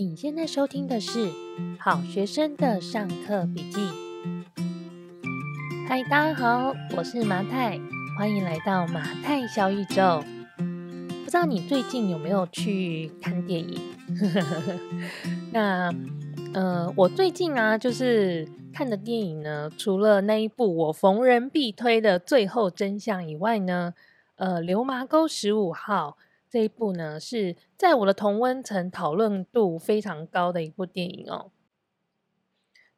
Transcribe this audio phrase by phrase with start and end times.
[0.00, 1.28] 你现在收听的是
[1.80, 3.80] 好学生的上课笔记。
[5.88, 7.80] 嗨，大家好，我是麻太，
[8.16, 10.22] 欢迎来到麻太小宇宙。
[10.56, 13.76] 不知道你最近有没有去看电影？
[15.52, 15.92] 那，
[16.54, 23.94] 呃，我最近啊，就是看的电影呢，除了那一部我逢人必推的《最后真相》以外呢，
[24.36, 26.16] 呃，《流麻沟十五号》。
[26.50, 31.52] 这一部呢，是在我的同温层讨论度非常高的一部电影哦。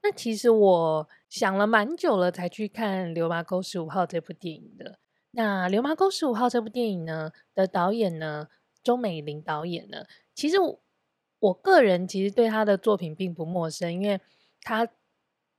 [0.02, 4.98] 那其实我想了蛮久了，才去看《流麻沟十五号》这部电影的。
[5.32, 8.48] 那《流麻沟十五号》这部电影呢的导演呢，
[8.82, 10.80] 钟美玲导演呢，其实我，
[11.40, 14.20] 我个人其实对他的作品并不陌生，因为
[14.62, 14.88] 他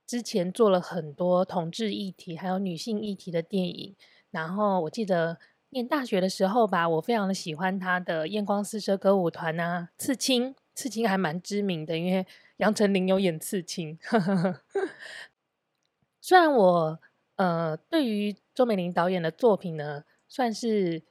[0.06, 3.94] 之前做了很多同志议题还有女性议题的电影。
[4.30, 5.38] 然后我记得。
[5.72, 12.26] 念大学的时候吧，我非常的喜欢他的艳光四射歌舞团啊，刺青，刺青还蛮知名的，因为
[12.58, 13.98] 杨丞琳有演刺青。
[16.20, 17.00] 虽然我
[17.36, 21.02] 呃对于周美玲导演的作品呢算是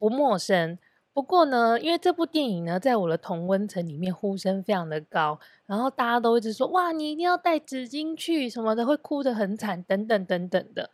[0.00, 0.76] 不陌生，
[1.12, 10.90] 不过呢，因为这部电影呢在我的同温层里面呼声非常的高，然后大家都一直说哇，你一定要带纸巾去什么的，会哭得很惨，等等等等的。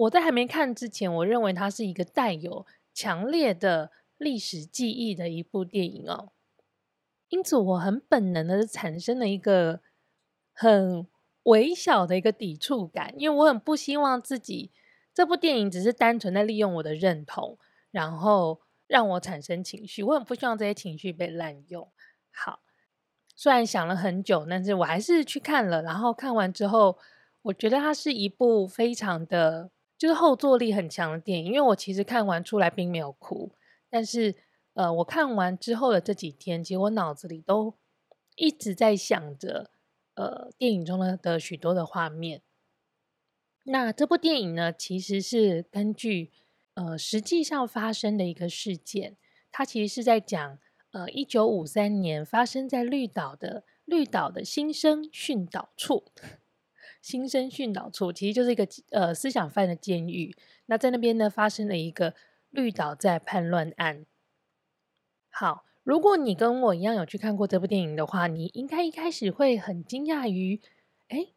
[0.00, 6.32] 我在还没看之前，我认为它是一个带有强烈的历史记忆的一部电影哦，
[7.28, 9.80] 因此我很本能的产生了一个
[10.54, 11.06] 很
[11.42, 14.70] 微小的一个抵触感，因为我很不希望自己
[15.12, 17.58] 这部电影只是单纯的利用我的认同，
[17.90, 21.86] 然后让我产生情绪，我很不希望这些情绪被滥用。
[22.30, 22.60] 好，
[23.36, 26.96] 虽然想了很久，但是我还是去看了，然后看完之后，
[27.42, 29.70] 我觉得它是一部非常的。
[30.00, 33.52] 就是后坐力很强的电影，因为我其实看完出来并没有哭，
[33.90, 34.34] 但是
[34.72, 37.74] 呃，我看完之后的这几天，其实我脑子里都
[38.34, 39.70] 一直在想着
[40.14, 42.40] 呃电影中的的许多的画面。
[43.64, 46.32] 那这部电影呢，其实是根据
[46.72, 49.18] 呃实际上发生的一个事件，
[49.52, 50.58] 它其实是在讲
[50.92, 56.04] 呃一九五三年发生在绿岛的绿岛的新生训导处。
[57.00, 60.36] 新生训导处其实就是一个呃思想犯的监狱。
[60.66, 62.14] 那在那边呢，发生了一个
[62.50, 64.04] 绿岛在叛乱案。
[65.30, 70.60] 好，如果你跟我一样有去看过这部电影的话，你应该一开始会很惊讶于，
[71.08, 71.28] 哎，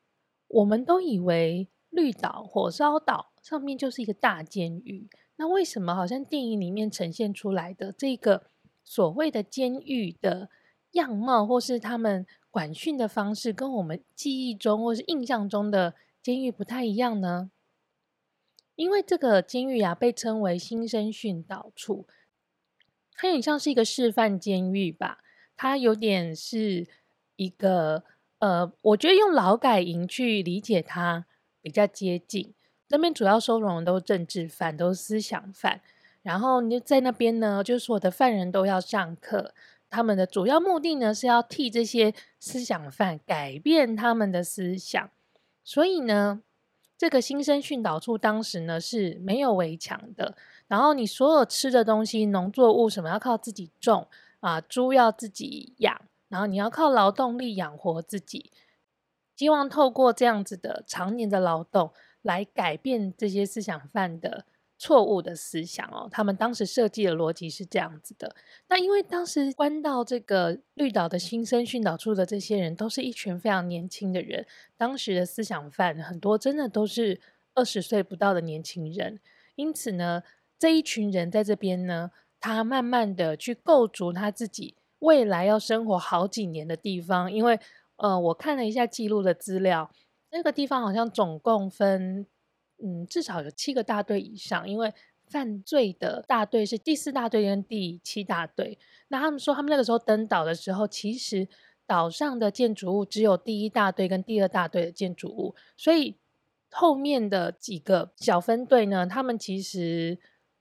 [0.47, 5.07] 我们都以为绿岛火烧岛上面就是一个大监狱，
[5.37, 8.47] 那为什么好像电影里面呈现出来的这个
[8.83, 10.49] 所谓的监狱的
[10.91, 12.25] 样貌，或是他们？
[12.53, 17.49] 管训的方式跟我们记忆中或是印象中的监狱不太一样呢？
[18.75, 22.05] 因为这个监狱啊，被称为新生训导处，
[23.15, 25.23] 它有点像是一个示范监狱吧。
[25.55, 26.87] 它有点是
[27.37, 28.03] 一个
[28.37, 31.25] 呃，我觉得用劳改营去理解它
[31.59, 32.53] 比较接近。
[32.89, 35.81] 那边主要收容的都是政治犯，都是思想犯。
[36.21, 39.55] 然后你就在那边呢，就是我的犯人都要上课。
[39.93, 45.11] 他们的主要目的呢，是要替这些思想犯改变他们的思想。
[45.63, 46.41] 所以呢，
[46.97, 50.35] 这个新生训导处当时呢是没有围墙的。
[50.67, 54.07] 然后你所有吃的东西、农作物什么要靠自己种
[54.39, 58.51] 啊，猪要自己养，然后你要靠劳动力养活自己。
[59.35, 61.91] 希望透过这样子的常年的劳动
[62.23, 64.45] 来改变这些思想犯的。
[64.77, 68.35] 错误的思想哦，他们当时设计的逻辑是这样子的。
[68.67, 74.45] 那因为当时关到这个绿岛的新生训导处的这些人，都是一群非常年轻的人。
[74.75, 77.21] 当时的思想犯很多，真的都是
[77.53, 79.19] 二十岁不到的年轻人。
[79.55, 80.23] 因此呢，
[80.59, 82.11] 这一群人在这边呢，
[82.41, 87.31] 他慢慢的去构筑他自己未来要生活好几年的地方。
[87.31, 87.57] 因为
[87.95, 89.89] 呃，我看了一下记录的资料，
[90.31, 92.25] 那个地方好像总共分。
[92.81, 94.93] 嗯，至少有七个大队以上，因为
[95.27, 98.77] 犯罪的大队是第四大队跟第七大队。
[99.07, 101.47] 那他们说，他们那个时候登岛的时候，其实
[101.85, 106.17] 岛上的建筑物只有第一大队跟第二大队的建筑物，所以
[106.71, 110.17] 后面的几个小分队呢，他们其实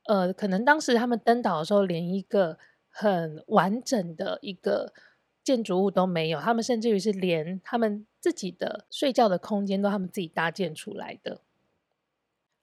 [0.07, 2.59] 呃，可能当时他们登岛的时候，连一个
[2.89, 4.93] 很完整的一个
[5.43, 11.41] 建筑物都没有，他们甚至于是连他们自己的睡觉的空间都他们自己搭建出来的。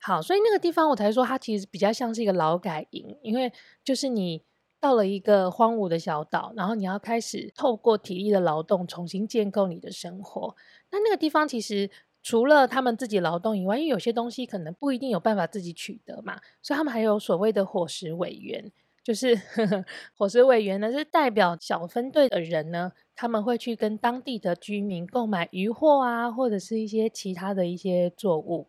[0.01, 3.51] 好，所以那个地方我才说，它其实比较像是一个劳改营，因为
[3.83, 4.41] 就是你
[4.79, 10.55] 到了一个荒芜的小岛，然后你要开始透过体力的劳动重新建构你的生活。
[10.91, 11.89] 那那个地方其实
[12.23, 18.71] 除了他们自己劳动以外，因为有些东西可能不一定有办法自己取得嘛，所以他们还有所谓的伙食委员，
[19.03, 19.37] 就是
[20.15, 28.67] 伙食委员呢，是代表小分队的人呢，他们会去跟当地的居民购买鱼货啊，或者是一些其他的一些作物。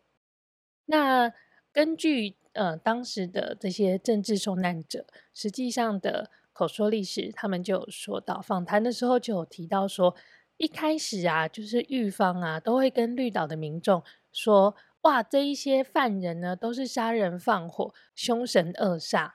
[0.91, 1.31] 那
[1.71, 10.13] 根据呃当时的这些政治受难者，实际上的口说历史，他们就有说到，访谈的时候就有提到说，
[10.57, 14.03] 一开始啊，就是狱方啊，都会跟绿岛的民众
[14.33, 19.31] 说，哇，这一些犯人呢，都是杀人放火、凶神恶煞。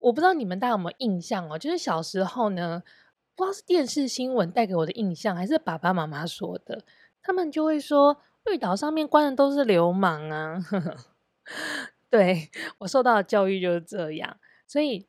[0.00, 2.82] 我不知道你们大家有没有印象哦，就是小时候呢。
[3.36, 6.84] 不知道是电视新闻带给我的印象，还是爸爸妈妈说的，
[7.22, 8.20] 他们就会说
[8.50, 10.58] 绿岛上面关的都是流氓啊。
[12.10, 12.48] 对，
[12.78, 14.36] 我受到的教育就是这样，
[14.66, 15.06] 所以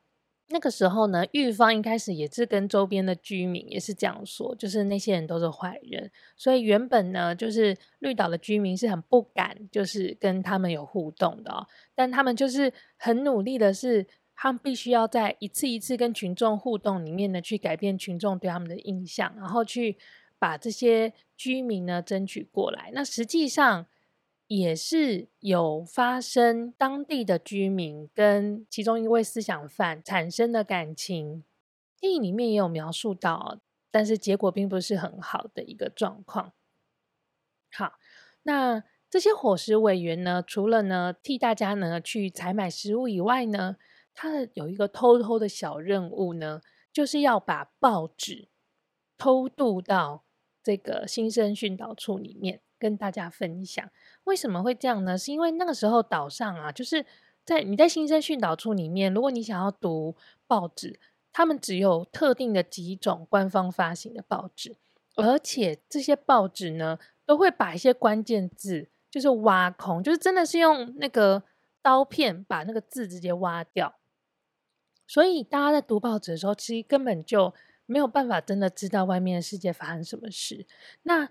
[0.50, 6.12] 那个时候呢，狱方一开始也是跟周边的居民也是这样说，就是那些人都是坏人。
[6.38, 14.08] 所以原本呢，就是绿岛的居民是很不敢，就是跟他们有互动的，但他们就是很努力的是。
[14.34, 19.96] 他们必须要在一次一次跟群众互动里面呢，去改变群众对他们的印象，然后去
[20.42, 22.90] 把这些居民呢争取过来。
[22.96, 23.86] 那实际上
[24.48, 31.44] 也是有发生当地的居民跟其中一位思想犯产生的感情，
[32.00, 33.60] 电影里面也有描述到，
[33.92, 36.54] 但是结果并不是很好的一个状况。
[37.72, 38.00] 好，
[38.42, 43.78] 那这些伙食委员呢，除了呢替大家呢去采买食物以外呢，
[44.16, 46.62] 他有一个偷偷的小任务呢，
[46.92, 48.50] 就是要把报纸
[49.18, 50.24] 偷渡到
[50.64, 53.90] 这个新生训导处里面，跟大家分享。
[54.26, 55.18] 为什么会这样呢？
[55.18, 57.06] 是因为那个时候岛上啊，就是
[57.44, 60.16] 在你在新生训导处里面，如果你想要读
[60.48, 61.00] 报纸，
[61.34, 64.76] 他们只有特定的几种官方发行的报纸，
[65.16, 71.44] 而且这些报纸呢，都会把一些关键字就是挖空，就是真的是用那个
[71.82, 73.96] 刀片把那个字直接挖掉。
[75.08, 77.54] 所以大家在读报纸的时候，其实根本就
[77.92, 80.66] 没有办法真的知道外面的世界发生什么事。
[81.04, 81.30] 那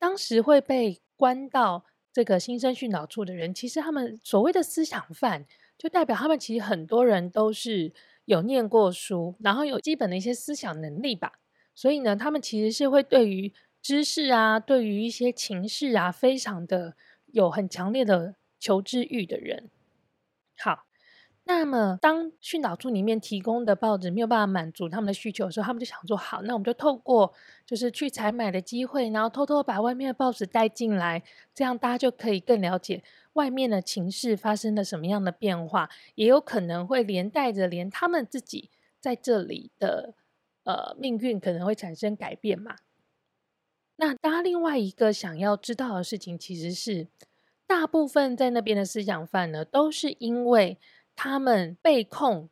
[0.00, 5.46] 当时会被关到这个新生训导处的人，其实他们所谓的思想犯，
[5.78, 7.92] 就代表他们其实很多人都是
[8.24, 11.34] 有念过书，然后有基本的一些思想能力吧。
[11.72, 16.96] 所以呢，他们其实是会对于知识啊，对于一些情势啊，非常的
[17.26, 19.70] 有很强烈的求知欲的人。
[20.58, 20.84] 好。
[21.44, 27.34] 那么，当训导处里面提供的报纸没有办法满足他们的需求的时候，他们就想说：好，那我们就透过
[27.66, 31.22] 就是去采买的机会，然后偷偷把外面的报纸带进来，
[31.52, 33.02] 这样大家就可以更了解
[33.32, 40.14] 外面的情势发生了什么样的变化，也有可能会连带着连他们自己在这里的
[40.62, 42.76] 呃命运可能会产生改变嘛。
[43.96, 47.08] 那大家另外一个想要知道的事情，其实是
[47.66, 50.78] 大部分在那边的思想犯呢，都是因为。
[51.14, 52.48] 他们被控，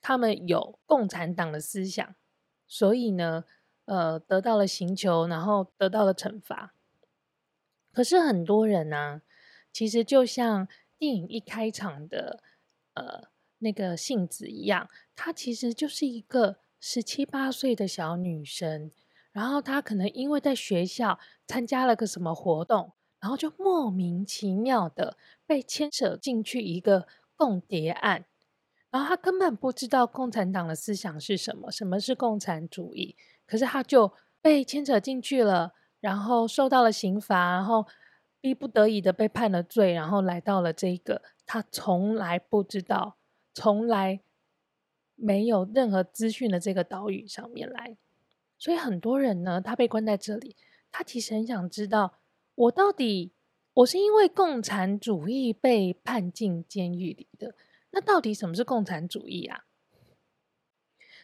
[0.00, 2.14] 他们有共产党的思想，
[2.66, 3.44] 所以呢，
[3.84, 6.74] 呃，得到了刑求，然后得到了惩罚。
[7.92, 9.22] 可是很多人呢、
[9.72, 12.42] 其实就像电影一开场的
[12.94, 13.28] 呃
[13.58, 18.90] 那个杏子一样，她其实就是一个十七八岁的小女生，
[19.32, 27.06] 然后她可能因为在学校参加了个什么活动，然后就莫名其妙的被牵扯进去一个。
[27.36, 28.24] 共谍案，
[28.90, 33.16] 然后他根本不知道共产党的思想是什么，什么是共产主义，
[33.46, 37.86] 可是他就被牵扯进去了，然后受到了刑罚，然后
[38.40, 43.16] 逼不得已的被判了罪，然后来到了这个他从来不知道、
[43.52, 44.20] 从来
[45.16, 47.96] 没有任何资讯的这个岛屿上面来。
[48.58, 50.56] 所以很多人呢，他被关在这里，
[50.92, 52.18] 他其实很想知道，
[52.54, 53.32] 我到底。
[53.74, 57.54] 我是因为共产主义被判进监狱里的，
[57.90, 59.64] 那到底什么是共产主义啊？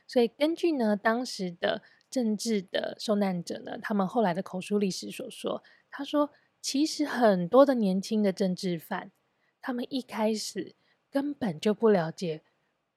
[0.05, 6.31] 所以根据呢当时的政治的受难者呢，他们后来的口述历史所说，他说
[6.61, 9.13] 其实很多的年轻的政治犯，
[9.61, 10.75] 他们一开始
[11.09, 12.43] 根本就不了解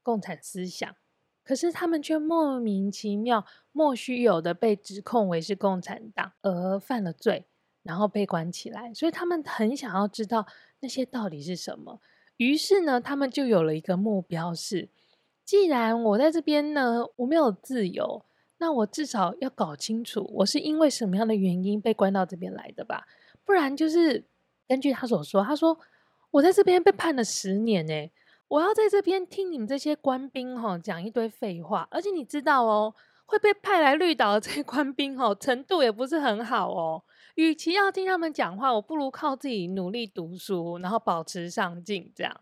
[0.02, 0.96] 共产思想，
[1.44, 7.46] 可是他们却莫名其妙、莫须有的被指控为是共产党而犯了罪。
[7.84, 10.46] 然后被关起来，所以他们很想要知道
[10.80, 12.00] 那些到底是什么。
[12.38, 14.90] 于是呢，他们就有了一个目标是：
[15.46, 18.26] 既然我在这边呢，我没有自由，
[18.58, 23.06] 那我至少要搞清楚我是因为什么样的原因被关到这边来的吧。
[23.46, 24.24] 不然就是
[24.68, 25.78] 根据他所说，他说
[26.32, 28.12] 我在这边被判了十年诶，
[28.48, 37.04] 我要在这边听你们这些官兵哈讲一堆废话，而且你知道哦，会被派来绿岛的这些官兵哈程度也不是很好哦。
[37.36, 42.42] 与其要听他们讲话，我不如靠自己努力读书，然后保持上进，这样。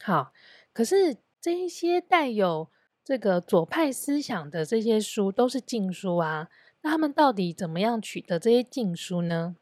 [0.00, 0.32] 好，
[0.72, 2.68] 可是，这一些带有
[3.04, 6.48] 这个左派思想的这些书都是禁书啊。
[6.82, 9.56] 那他们到底怎么样取得这些禁书呢？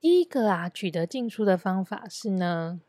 [0.00, 2.80] 第一个啊，取得禁书的方法是呢，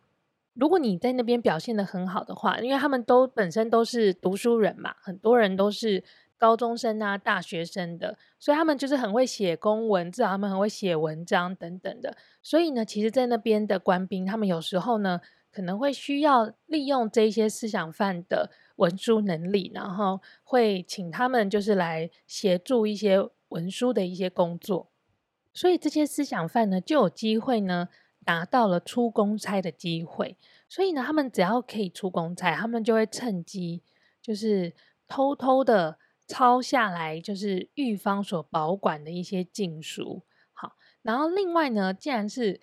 [0.53, 6.03] 如果你在那边表现得很好的话，因为他们都本身都是读书人嘛，很多人都是
[6.41, 12.17] 高中生啊、大学生的，所以他们就是很会写公文，至少他们很会写文章等等的。
[12.41, 15.21] 所以呢，其实，在那边的官兵，他们有时候呢，
[15.51, 24.89] 可能会需要利用这些思想犯的文书能力，然后会请他们就是来协助一些文书的一些工作。
[25.53, 27.89] 所以这些思想犯呢，就有机会呢。
[28.27, 30.38] 拿到了出公差的机会，
[30.69, 33.81] 所以呢，他们只要可以出公差，他们就会趁机
[34.21, 34.75] 就是
[35.07, 35.98] 偷偷的
[36.31, 40.23] 抄下来，就是狱方所保管的一些禁书。
[40.53, 42.61] 好，然后另外呢，既然是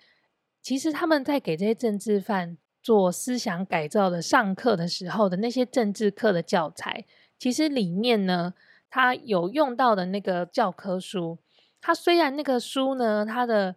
[0.61, 7.05] 其实他们在给这些政治犯做思想改造的上课的时候的那些政治课的教材，
[7.37, 8.55] 其实里面呢，
[8.89, 11.37] 他有用到的那个教科书，
[11.79, 13.75] 他虽然那个书呢，它的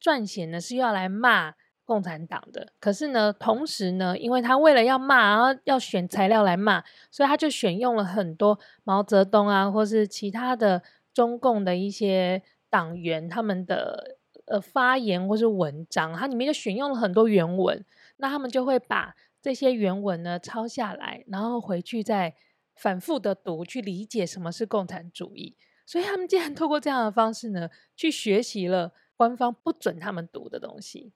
[0.00, 1.54] 撰写呢是要来骂
[1.92, 10.82] 共产党的，可是呢，同时呢，因为他为了要骂，然后要选材料来骂，所以他就选用了很多毛泽东啊，或是其他的
[11.12, 17.84] 中共的一些党员他们的呃发言或是文章，它里面就选用了很多原文，
[18.16, 22.34] 那他们就会把这些原文呢抄下来，然后回去再
[22.74, 25.58] 反复的读，去理解什么是共产主义。
[25.84, 28.92] 所以他们竟然透过这样的方式呢，去学习了。
[29.14, 31.12] 官方不准他们读的东西。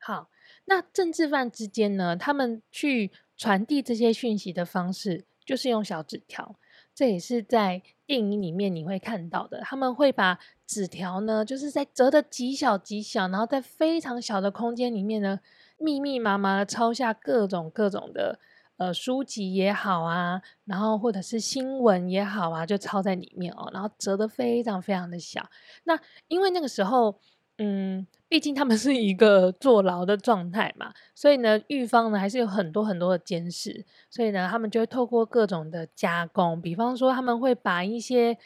[0.00, 0.28] 好，
[0.64, 6.56] 那政治犯之间呢，他们去传递这些讯息的方式，就是用小纸条。
[6.94, 9.60] 这也是在电影里面你会看到的。
[9.60, 15.38] 他们会把纸条呢，就是在折得极小极小，然后在非常小的空间里面呢，
[15.78, 18.40] 密密麻麻的抄下各种各种的。
[18.76, 25.46] 呃，书籍也好啊，然后或者是新闻也好啊，就抄在里面哦，然后折得非常非常的小。
[25.84, 27.20] 那因为那个时候，
[27.62, 38.38] 嗯，毕竟他们是一个坐牢的状态嘛，所以呢，狱方呢还是有很多很多的监视，所以呢，他们就会透过各种的加工，比方说他们会把一些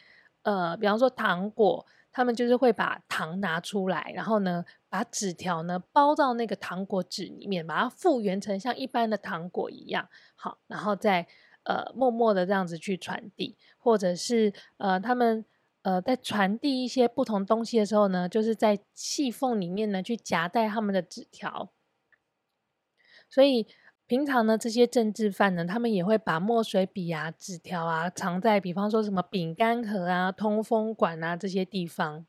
[0.42, 1.86] 呃，比方说糖果。
[2.16, 11.26] 他们就是会把糖拿出来，然后呢，把纸条呢包到那个糖果纸里面，把它复原成像一般的糖果一样，好，然后再
[11.64, 15.44] 呃默默的这样子去传递，或者是呃他们
[15.84, 21.70] 呃在传递一些不同东西的时候呢，就是在细缝里面呢去夹带他们的纸条，
[23.30, 23.68] 所以。
[24.06, 32.26] 平常呢，这些政治犯呢，他们也会把墨水笔啊、纸条啊藏在，比方说什么饼干盒啊、通风管啊这些地方。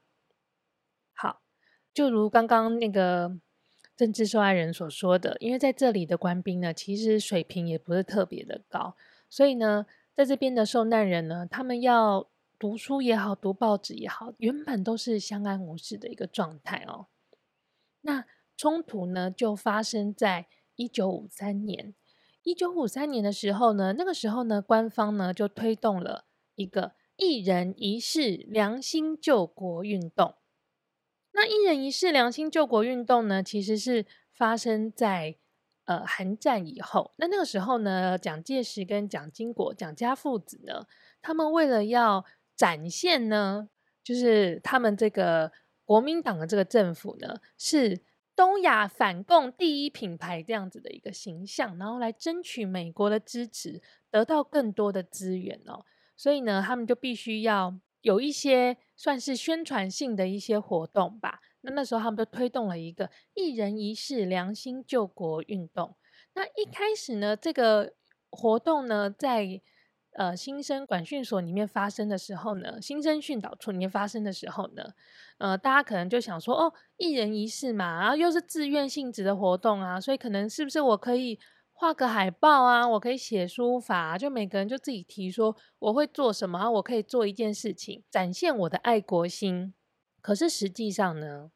[1.13, 1.41] 好，
[1.93, 3.37] 就如刚刚那个
[3.97, 8.95] 政治受害人所说的，因为在这里的官兵呢，其实水平也不是特别的高，
[9.29, 9.85] 所以呢，
[10.15, 12.25] 在这边的受难人呢，他们要
[12.65, 17.05] 读书也好，读报纸也好，原本都是相安无事的一个状态哦。
[18.01, 18.25] 那
[18.57, 20.47] 冲突呢，就发生在。
[20.77, 21.95] 一九五三年，
[22.43, 30.35] 一九五三年的时候呢，那个时候呢，官方呢就推动了一个一人一室良心救国运动。
[31.31, 35.37] 那一人一室良心救国运动呢，其实是发生在
[35.85, 37.13] 呃韩战以后。
[37.15, 40.85] 那那个时候呢，蒋介石跟蒋经国蒋家父子呢，
[41.21, 43.69] 他们为了要展现呢，
[44.03, 45.51] 就是他们这个
[45.83, 48.03] 国民党的这个政府呢是。
[48.37, 53.81] 东亚反共第一品牌这样子的一个形象，然后来争取美国的支持，
[54.11, 55.85] 得到更多的资源哦。
[56.17, 61.39] 所以呢，他们就必须要有一些算是宣传性的一些活动吧。
[61.61, 65.95] 那那时候他们就推动了一个一人一事良心救国运动。
[66.33, 67.93] 那一开始呢，这个
[68.29, 69.61] 活动呢，在
[70.15, 74.93] 呃新生管训所里面发生的时候呢，新生训导处里面发生的时候呢。
[75.37, 81.37] 呃，大家可能就想说，哦，一人一事嘛，然后又是自愿性质的活动啊，所以可能是不是我可以
[81.73, 89.73] 画个海报啊，我可以写书法，就每个人就自己提说我会做什么，我可以做一件事情，展现我的爱国心。
[90.21, 91.51] 可是实际上呢，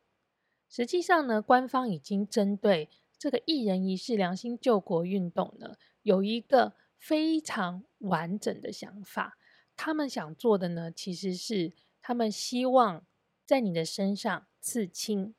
[0.70, 9.40] 实际上呢，官方已经针对这个一人一事良心救国运动呢，有一个非常完整的想法。
[9.76, 13.04] 他们想做的呢，其实是他们希望。
[13.50, 15.34] 在你的身上刺青，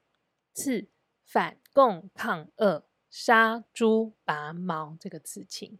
[0.53, 0.89] 刺
[1.25, 5.79] 反共抗恶杀猪拔毛这个刺青。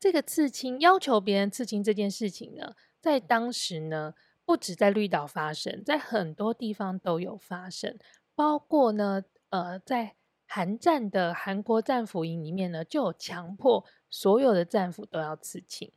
[0.00, 7.96] 这个刺青要求别人刺青这件事情呢，在当时呢，不止在绿岛发生，在很多地方都有发生，
[8.34, 10.16] 包括呢，呃，在
[10.52, 15.92] 韩战的韩国战俘营里面呢，就有强迫所有的战俘都要刺青。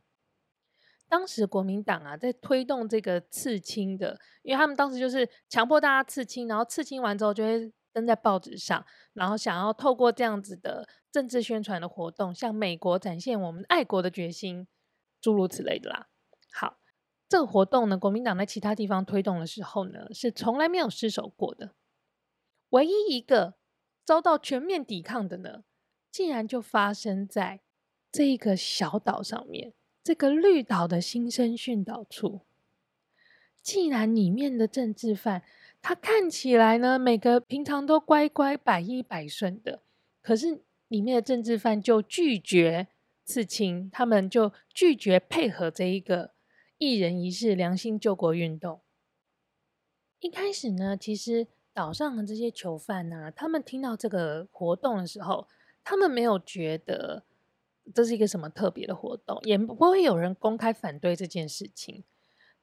[1.08, 14.68] 当时国民党啊，在推动这个刺青的，因为他们当时就是强迫大家刺青，然后刺青完之后就会登在报纸上，然后想要透过这样子的政治宣传的活动，向美国展现我们爱国的决心，
[15.20, 16.06] 诸如此类的啦。
[16.52, 16.78] 好，
[17.28, 21.74] 这个活动呢，国民党在其他地方推动的时候呢，是从来没有失手过的。
[22.70, 23.54] 唯一一个
[24.04, 25.64] 遭到全面抵抗的呢，
[26.10, 27.60] 竟然就发生在
[28.12, 29.72] 这一个小岛上面。
[30.02, 32.42] 这个绿岛的新生训导处，
[33.62, 35.42] 既然里面的政治犯，
[35.80, 39.82] 他看起来呢，每个平常都乖乖、百依百顺的，
[40.20, 42.88] 可是里面的政治犯就拒绝
[43.24, 46.34] 刺青，他们就拒绝配合这一个
[46.76, 48.82] 一人一事良心救国运动。
[50.20, 55.46] 一开始呢，其实岛上的这些囚犯呢、他们听到这个活动的时候，
[55.82, 57.24] 他们没有觉得。
[57.94, 62.02] 这是一个什么特别的活动，也不会有人公开反对这件事情。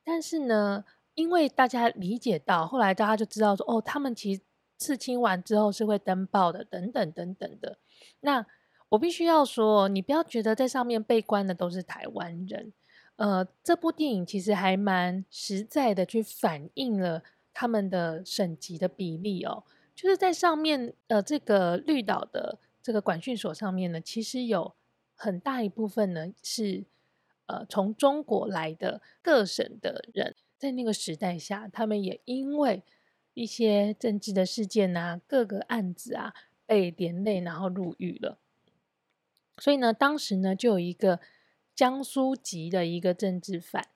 [0.04, 4.42] 但是呢，因为大家理解到，后来大家就知道说，哦，他们其实
[4.80, 7.78] 刺青完之后是会登报的，等等等等的。
[8.22, 8.44] 那
[8.90, 12.74] 我必须要说，你不要觉得在上面被关的都是台湾人。
[13.18, 17.22] 呃，这部电影其实还蛮实在的，去反映了
[17.54, 19.64] 他们的省级的比例哦。
[19.96, 24.76] 就是在上面，呃，这个绿岛的这个管训所上面呢，其实有。
[25.14, 26.84] 很大一部分呢是，
[27.46, 32.82] 呃，从中国来的各省的人，在那个时代下，他们也因为
[33.36, 36.34] 一些政治的事件啊，各个案子啊，
[36.66, 38.40] 被连累，然后入狱了。
[39.60, 41.20] 所以呢，当时呢，就有一个
[41.76, 43.90] 江苏籍的一个政治犯，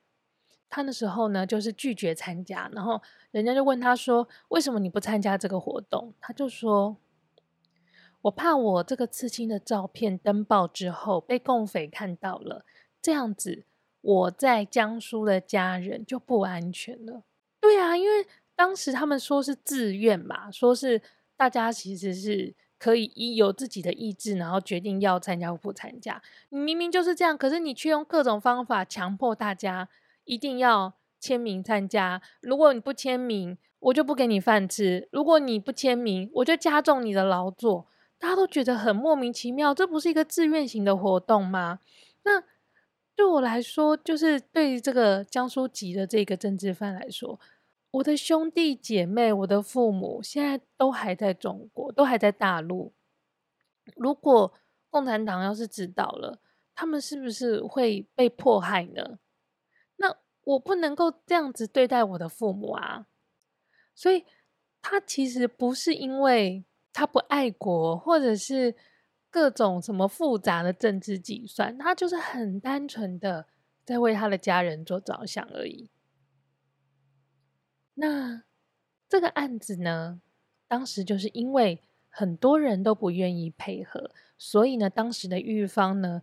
[0.69, 6.97] 他那时候呢，就是拒绝参加，然后人家就问他说：“为什么你不参加这个活动？”他就说。
[8.25, 12.65] 我怕我这个刺青的照片登报之后被共匪看到了，
[12.99, 13.65] 这样子
[14.01, 17.21] 我在江苏的家人就不安全了。
[17.61, 20.99] 对啊，因为当时他们说是自愿嘛，说是
[21.37, 26.19] 大家其实是可以依有自己的意志，然后决定要参加或不参加。
[26.49, 29.87] 你明明就是这样，可是你却用各种方法强迫大家
[30.25, 32.21] 一定要签名参加。
[32.41, 37.87] 如果你不签名，我就不给你饭吃；如果你不签名，我就加重你的劳作。
[38.17, 41.79] 大家都觉得很莫名其妙，这不是一个自愿型的活动吗？
[42.23, 42.43] 那
[43.15, 47.39] 对我来说，就是对于这个江苏籍的这个政治犯来说，
[47.91, 52.93] 我的兄弟姐妹、我的父母现在都还在中国，都还在大陆。
[53.95, 54.51] 如果
[54.89, 56.39] 共产党要是知道了，
[56.73, 59.19] 他们是不是会被迫害呢？
[60.45, 63.07] 我不能够这样子对待我的父母啊！
[63.93, 64.23] 所以，
[64.81, 66.63] 他其实不是因为。
[66.97, 68.73] 他不爱国，或者是
[69.29, 73.47] 各种什么复杂的政治计算，他就是很单纯的
[73.83, 75.89] 在为他的家人做着想而已。
[77.95, 78.43] 那
[79.09, 80.21] 这个案子呢，
[80.69, 86.21] 当时就是因为很多人都不愿意配合，所以呢，当时的狱方呢，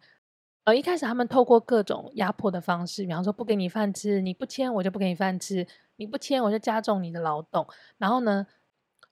[0.65, 7.67] 呃，一开始他们透过各种压迫的方式，比方说不给你饭吃，你不签我就不给你饭吃，你不签我就加重你的劳动，
[7.99, 8.47] 然后呢，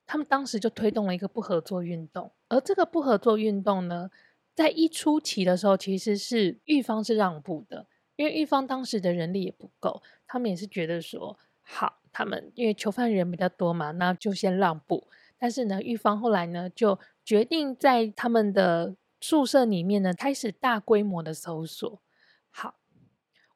[0.07, 4.11] 他们当时就推动了一个不合作运动，而这个不合作运动呢，
[4.55, 15.09] 在一初期的时候，其实是狱方是让步的，因为狱方当时的人力也不够，他们也是觉得说，好，他们因为囚犯人比较多嘛，那就先让步。
[15.37, 22.03] 但是呢，狱方后来呢，就决定在他们的宿舍里面呢，开始大规模的搜索。
[22.51, 22.81] 好，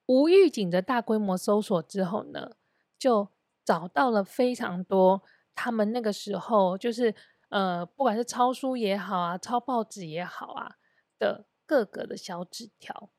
[0.07, 2.57] 无预警的大规模搜索之后呢，
[2.99, 3.29] 就
[3.65, 5.23] 找到了非常多。
[5.55, 7.15] 他们那个时候就是，
[7.49, 10.77] 呃，不管是抄书也好啊，抄报纸也好啊
[11.19, 13.11] 的各个的小纸条。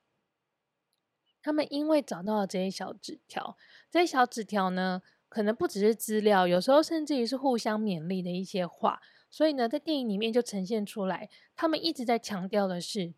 [1.42, 3.58] 他们因为找到了这些小纸条，
[3.90, 9.02] 这些小纸条呢，可能不只是资料，有时候甚至于是互相勉励的一些话。
[9.36, 13.14] 所以呢，在电影里面就呈现出来，他们一直在强调的是，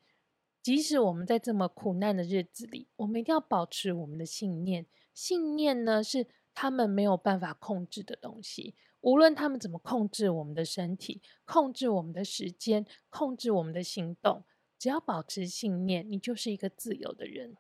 [0.64, 4.88] 即使我们在这么苦难的日子里，我们一定要保持我们的信念。
[5.14, 6.26] 信念呢，是
[6.56, 8.74] 他们没有办法控制的东西。
[9.02, 14.44] 无论他们怎么控制我们的身体，控制我们的时间，控制我们的行动，
[14.80, 17.56] 只要保持信念，你就是一个自由的人。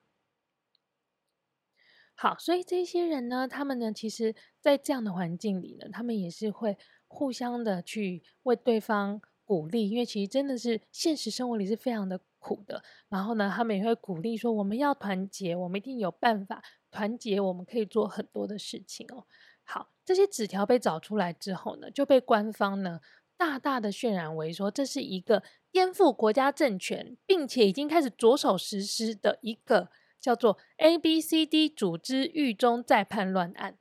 [2.16, 6.76] 好，所以这些人呢，他们呢，其实，在这样的环境里呢，他们也是会
[7.08, 12.84] 互相的去为对方鼓励，因为其实真的是现实生活里是非常的苦的。
[13.10, 19.26] 然后呢，他们也会鼓励说，我们要团结，我们一定有办法团结，我们可以做很多的事情哦。
[19.64, 23.00] 好，这些纸条被找出来之后呢，就被官方呢
[23.38, 29.90] 大大的渲染为说这是一个颠覆国家政权，并且已经开始着手实施的一个
[30.20, 33.78] 叫做 ABCD 组织狱中再叛乱案。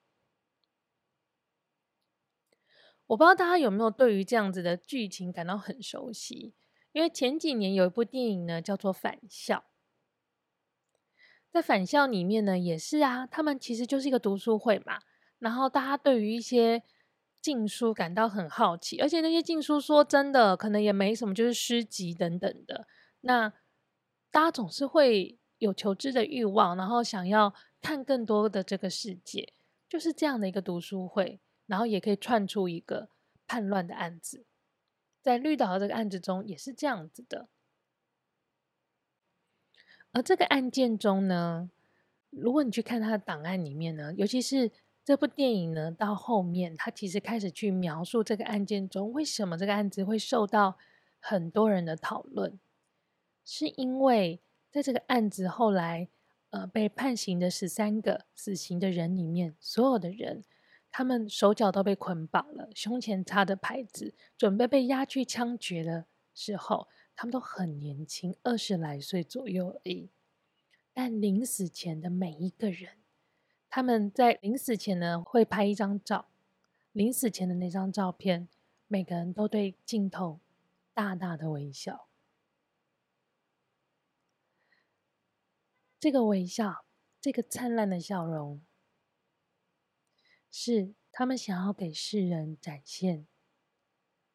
[3.06, 6.54] 我不知道大家有没有对于这样子的剧情感到很熟悉？
[6.92, 9.58] 因为前几年有一部电影呢，叫做《返校》。
[11.52, 14.98] 在《返校》里面呢，也是啊，他们其实就是一个读书会嘛。
[15.38, 16.82] 然后大家对于一些
[17.40, 22.88] 禁书感到很好奇，而且那些禁书说真的，可能也没什么，就是诗集等等的。
[23.20, 23.50] 那
[24.30, 29.52] 大家总是会有求知的欲望，然后想要看更多的这个世界，
[29.88, 31.40] 就是这样的一个读书会。
[31.66, 33.08] 然后也可以串出一个
[33.46, 34.44] 叛乱的案子，
[35.20, 37.48] 在绿岛的这个案子中也是这样子的。
[40.12, 41.70] 而这个案件中呢，
[42.30, 44.70] 如果你去看他的档案里面呢，尤其是
[45.04, 50.78] 这部电影呢，到后面他其实开始去描述这个案件中为什么这个案子会受到
[51.18, 52.58] 很多人的讨论，
[53.44, 56.08] 是因为在这个案子后来
[56.50, 60.44] 呃被判刑的十三个死刑的人里面，所有的人。
[60.96, 70.08] 他们手脚都被捆绑了，胸前插的牌子，准备被押去枪决的时候，他们都很年轻，二十来岁左右而已。
[70.94, 72.92] 但临死前的每一个人，
[73.68, 76.28] 他们在临死前呢会拍一张照，
[76.92, 78.48] 临死前的那张照片，
[78.88, 80.40] 每个人都对镜头
[80.94, 82.08] 大大的微笑。
[86.00, 86.86] 这个微笑，
[87.20, 88.62] 这个灿烂的笑容。
[90.58, 93.26] 是他们想要给世人展现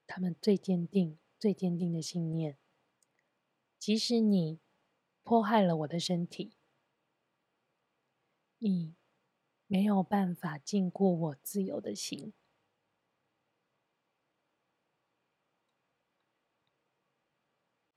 [0.05, 2.59] 他们最坚定、最坚定的信念。
[3.79, 4.59] 即使你
[5.23, 6.53] 迫害了我的身体，
[8.59, 8.93] 你
[9.65, 12.31] 没有办法禁锢我自由的心。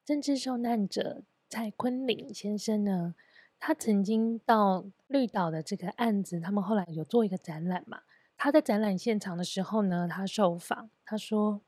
[0.03, 3.15] 政治受难者蔡坤岭先生呢，
[3.59, 8.03] 他曾经到绿岛的这个案子，他们后来有做一个展览嘛。
[8.45, 11.63] 他在展览现场的时候呢，他受访，他说：“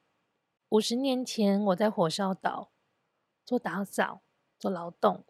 [0.69, 2.71] 五十年前我在火烧岛
[3.47, 4.21] 做打扫、
[4.59, 5.25] 做劳动，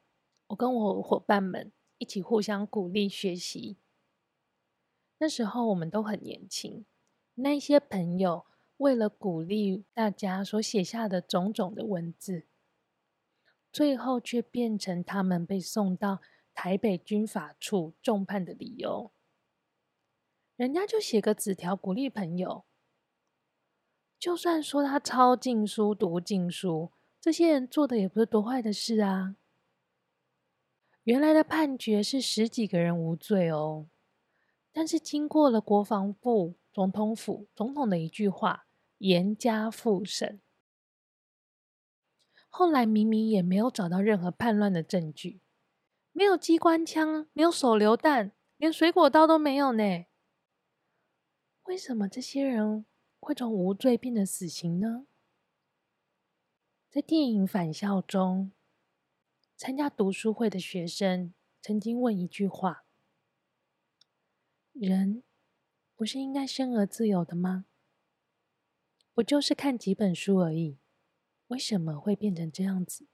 [0.48, 3.78] 我跟我伙伴们一起互相鼓励学习。
[5.18, 6.84] 那时候我们都很年轻，
[7.34, 8.44] 那些朋友
[8.78, 12.48] 为了鼓励大家所写下的种种的文字，
[13.70, 16.20] 最后却变成他们被送到
[16.52, 19.12] 台北军法处重判的理由。”
[20.56, 22.64] 人家就写个纸条鼓励朋友，
[24.18, 29.36] 就算说他抄禁书、读禁书，这些人做的也不是多坏的事啊。
[31.04, 33.86] 原来的判决是十几个人无罪哦，
[34.72, 38.66] 但是经过了国防部、总统府、总统的一句话，
[38.96, 40.40] 严加复审，
[42.48, 45.42] 后来明明也没有找到任何叛乱的证据，
[46.12, 50.06] 没有机关枪，没有手榴弹，连水果刀都没有呢。
[51.66, 52.86] 为什么这些人
[53.18, 55.08] 会从无罪变成死刑呢？
[56.88, 58.52] 在电影《返校》中，
[59.56, 62.86] 参加读书会的学生曾经问一句话
[64.72, 65.24] ：“人
[65.96, 67.66] 不是应该生而自由的吗？
[69.12, 70.78] 不就是看几本书而已，
[71.48, 73.08] 为什么会变成这样子？”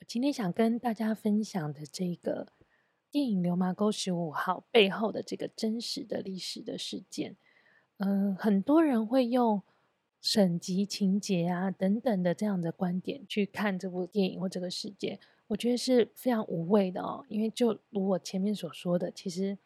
[0.00, 2.57] 我今天想跟大家分享的这个。
[3.10, 7.36] 电影《流麻沟十五号》背后的这个真实的历史的事件，
[7.98, 9.62] 嗯、很多人会用
[10.20, 17.24] 省级情节啊等等的这样的观点去看这部电影或这个事件，我觉得是非常无谓的哦。
[17.28, 19.56] 因为就如我前面所说的，其实，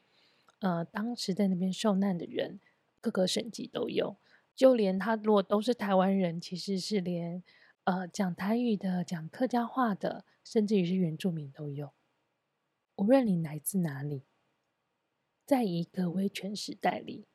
[0.61, 2.61] 呃，当时在那边受难的人，
[3.01, 4.15] 各个省级都有，
[4.55, 7.43] 就连他如果都是台湾人，其实是连
[7.85, 11.91] 呃讲台语的、讲客家话的，甚至于是原住民都有。
[13.03, 14.23] 无论你来自哪里，
[15.45, 17.27] 在一个威权时代里，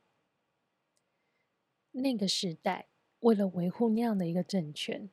[1.91, 2.87] 那个时代
[3.19, 5.09] 为了维护那样的一个政权，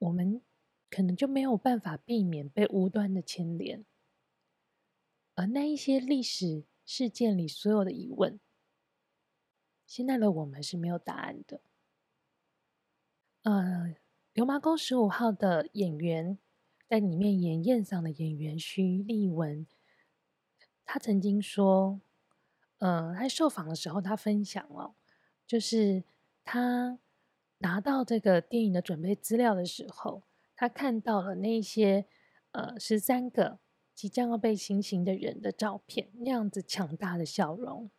[0.00, 0.42] 我们
[0.90, 3.86] 可能就没有办法避免被无端的牵连，
[5.34, 8.38] 而那一些历史事件里所有的疑问，
[9.86, 11.62] 现在的我们是没有答案的。
[13.44, 13.96] 呃，
[14.34, 16.38] 流麻沟十五号的演员。
[16.88, 19.66] 在里面演宴上的演员徐立文，
[20.86, 22.00] 他曾经说，
[22.78, 24.94] 呃，他受访的时候，他分享了，
[25.46, 26.02] 就是
[26.44, 26.98] 他
[27.58, 30.22] 拿到这个电影的准备资料的时候，
[30.56, 32.06] 他看到了那些
[32.52, 33.58] 呃十三个
[33.94, 37.90] 即将要被行刑的人的照片，那样子强大的笑容，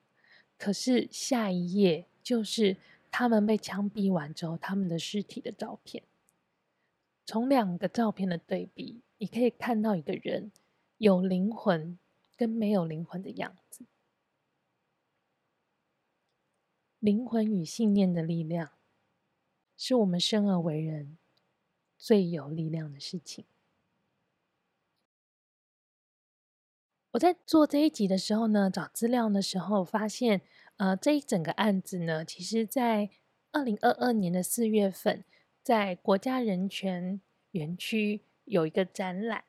[0.57, 2.77] 可是下一页就是
[3.11, 6.01] 他们被枪毙完之后，他们的尸体的照片。
[7.29, 10.51] 从两个照片的对比，你可以看到一个人
[10.97, 11.99] 有灵魂
[12.35, 13.85] 跟没有灵魂的样子。
[16.97, 18.71] 灵魂与信念的力量，
[19.77, 21.19] 是我们生而为人
[21.99, 23.45] 最有力量的事情。
[27.11, 30.41] 我在做这一集的时候呢，找资料的时候发现，
[30.77, 33.11] 呃，这一整个案子呢，其实在
[33.51, 35.23] 二零二二年的四月份，
[35.69, 39.43] 在国家人权园区有一个展览，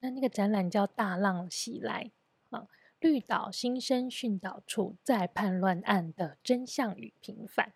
[0.00, 2.10] 那那个展览叫《大浪袭来》
[2.56, 2.66] 啊，
[2.98, 7.74] 绿岛新生训导处在叛乱案的真相与平反。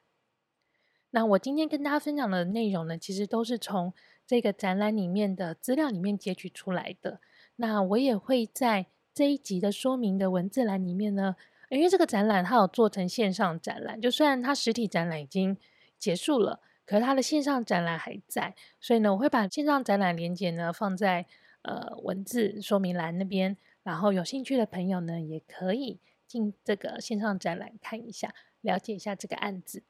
[1.10, 3.92] 那我今天跟大家分享的内容呢，其实都是从
[4.26, 7.20] 这个展览里面的资料里面截取出来的。
[7.56, 8.86] 那我也会在。
[9.12, 11.34] 这一集的说明的文字栏里面呢，
[11.68, 15.54] 因为这个展览它有做成线上展览，就虽然它实体展览已经
[15.98, 21.26] 结束了，可是它的线上展览还在，所以呢，我会把线上展览链接呢放在
[21.62, 29.82] 呃文字说明栏那边，然后有兴趣的朋友呢也可以进这个线上展览看一下，了解一下这个案子。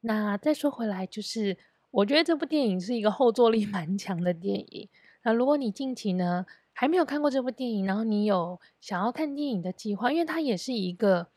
[0.00, 1.56] 那再说回来，就是
[1.90, 4.88] 我觉得这部电影是一个后坐力 蛮强的电影。
[5.22, 11.28] 那如果你近期呢，还没有看过这部电影，然后你有想要看电影的计划，因为它也是一个，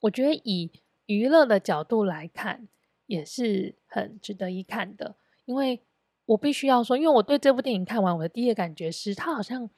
[0.00, 0.72] 我觉得以
[1.06, 2.66] 娱乐的角度来看，
[3.06, 5.16] 也是很值得一看的。
[5.44, 5.80] 因为
[6.26, 9.70] 我必须要说，因为我对这部电影看完，我的第一个感觉是，它好像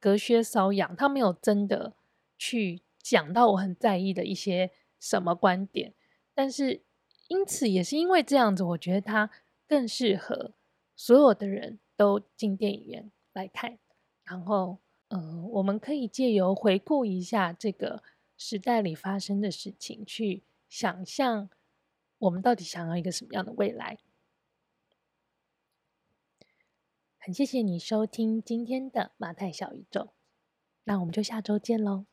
[0.00, 1.94] 隔靴搔痒，它没有真的
[2.36, 5.94] 去讲到我很在意的一些什么观点。
[6.34, 6.82] 但是
[7.28, 9.30] 因此也是因为这样子，我觉得它
[9.68, 10.52] 更适合
[10.96, 13.78] 所有的人都进电影院来看。
[14.24, 18.02] 然后，嗯、呃，我们可以借由回顾一下这个
[18.36, 21.48] 时代里发生的事情，去想象
[22.22, 23.98] 我们到底想要一个什么样的未来。
[27.18, 30.12] 很谢谢你收听今天的马太小宇宙，
[30.84, 32.06] 那我们就下周见喽。